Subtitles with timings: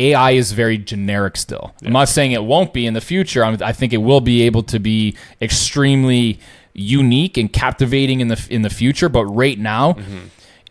[0.00, 1.74] AI is very generic still.
[1.84, 3.44] I'm not saying it won't be in the future.
[3.44, 6.38] I'm, I think it will be able to be extremely
[6.72, 9.08] unique and captivating in the in the future.
[9.08, 9.96] But right now,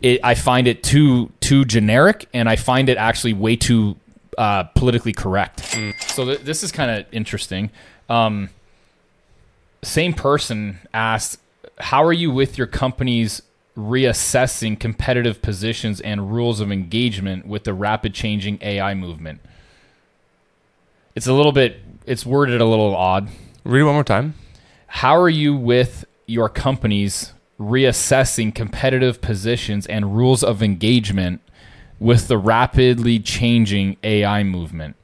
[0.01, 3.95] it, I find it too too generic, and I find it actually way too
[4.37, 5.59] uh, politically correct.
[6.07, 7.69] So th- this is kind of interesting.
[8.09, 8.49] Um,
[9.83, 11.39] same person asked,
[11.77, 13.41] "How are you with your company's
[13.79, 19.39] reassessing competitive positions and rules of engagement with the rapid changing AI movement?"
[21.15, 21.81] It's a little bit.
[22.05, 23.29] It's worded a little odd.
[23.63, 24.33] Read it one more time.
[24.87, 31.41] How are you with your companies reassessing competitive positions and rules of engagement
[31.99, 34.95] with the rapidly changing AI movement?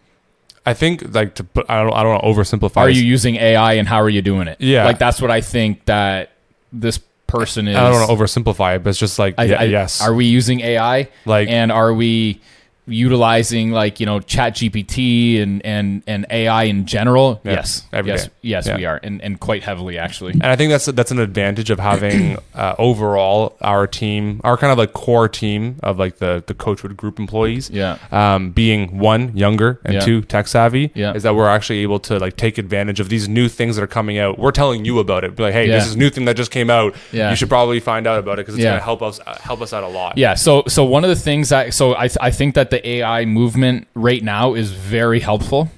[0.65, 1.69] I think like to put.
[1.69, 1.93] I don't.
[1.93, 2.77] I don't want to oversimplify.
[2.77, 2.97] Are this.
[2.97, 4.59] you using AI and how are you doing it?
[4.59, 4.85] Yeah.
[4.85, 6.31] Like that's what I think that
[6.73, 7.75] this person is.
[7.75, 10.01] I don't want to oversimplify it, but it's just like I- yeah, I- yes.
[10.01, 11.09] Are we using AI?
[11.25, 12.41] Like- and are we
[12.87, 17.41] utilizing like you know Chat GPT and and and AI in general?
[17.43, 18.31] Yeah, yes, yes, day.
[18.41, 18.77] yes, Yeah.
[18.77, 20.33] we are, and and quite heavily actually.
[20.33, 24.71] And I think that's that's an advantage of having uh, overall our team, our kind
[24.71, 27.97] of like core team of like the the Coachwood Group employees, Yeah.
[28.11, 29.99] um, being one younger and Yeah.
[30.01, 31.13] two tech savvy, Yeah.
[31.13, 33.87] is that we're actually able to like take advantage of these new things that are
[33.87, 34.37] coming out.
[34.39, 36.51] We're telling you about it, be like, hey, this is a new thing that just
[36.51, 36.95] came out.
[37.11, 37.29] Yeah.
[37.29, 38.71] You should probably find out about it because it's Yeah.
[38.71, 40.17] gonna help us uh, help us out a lot.
[40.17, 40.33] Yeah.
[40.35, 43.87] So so one of the things that so I I think that the AI movement
[43.93, 45.69] right now is very helpful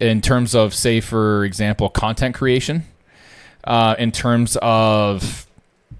[0.00, 2.82] in terms of say for example content creation,
[3.62, 5.46] uh, in terms of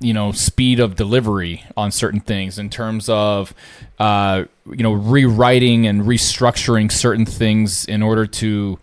[0.00, 3.54] you know speed of delivery on certain things, in terms of
[4.00, 8.78] uh, you know rewriting and restructuring certain things in order to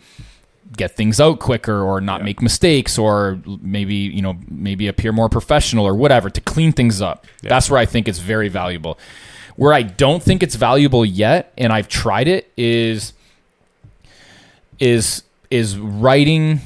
[0.77, 5.27] get things out quicker or not make mistakes or maybe you know maybe appear more
[5.27, 7.25] professional or whatever to clean things up.
[7.41, 8.97] That's where i think it's very valuable
[9.57, 13.13] where i don't think it's valuable yet and i've tried it is
[14.79, 16.59] is is writing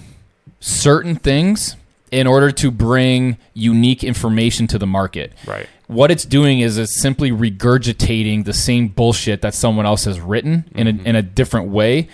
[0.59, 1.75] certain things
[2.12, 5.68] in order to bring unique information to the market Right.
[5.88, 10.66] what it's doing is it's simply regurgitating the same bullshit that someone else has written
[10.75, 11.06] in a, mm-hmm.
[11.07, 12.09] in a different way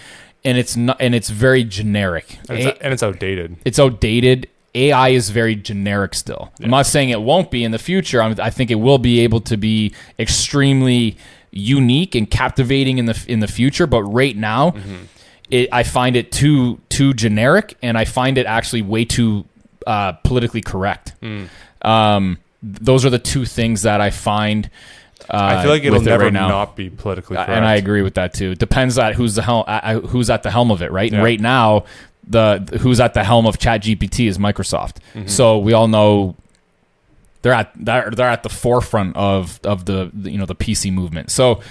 [0.46, 3.58] and it's not and it's very generic And it's, and it's outdated.
[3.66, 6.52] it's outdated AI is very generic still.
[6.62, 8.22] I'm not saying it won't be in the future.
[8.22, 11.18] I'm, I think it will be able to be extremely
[11.52, 13.88] unique and captivating in the in the future.
[13.88, 14.76] But right now,
[15.50, 19.46] it, I find it too too generic, and I find it actually way too
[19.88, 21.14] uh, politically correct.
[21.82, 24.70] Um, those are the two things that I find.
[25.30, 27.50] Uh, I feel like it'll it never right not be politically correct.
[27.50, 28.56] And I agree with that too.
[28.56, 31.12] Depends on who's the helm, uh, who's at the helm of it, right?
[31.12, 31.22] Yeah.
[31.22, 31.86] right now,
[32.28, 34.98] the who's at the helm of ChatGPT is Microsoft.
[35.14, 35.28] Mm-hmm.
[35.28, 36.36] So we all know
[37.42, 40.92] they're at they're, they're at the forefront of of the, the you know the PC
[40.92, 41.32] movement.
[41.32, 41.62] So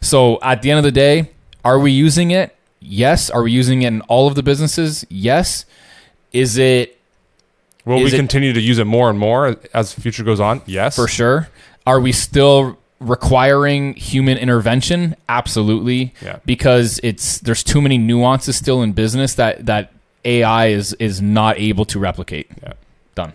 [0.00, 1.30] so at the end of the day,
[1.64, 2.54] are we using it?
[2.80, 3.30] Yes.
[3.30, 5.06] Are we using it in all of the businesses?
[5.08, 5.64] Yes.
[6.32, 7.00] Is it
[7.86, 10.40] Will Is we it- continue to use it more and more as the future goes
[10.40, 10.62] on?
[10.66, 10.96] Yes.
[10.96, 11.48] for sure?
[11.86, 15.16] Are we still requiring human intervention?
[15.28, 16.14] Absolutely.
[16.22, 16.38] Yeah.
[16.46, 19.92] Because it's there's too many nuances still in business that that
[20.24, 22.48] AI is is not able to replicate.
[22.62, 22.72] Yeah.
[23.14, 23.32] Done.